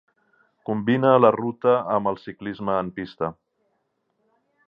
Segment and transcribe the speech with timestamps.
[0.69, 3.33] Combina la ruta amb el ciclisme en pista.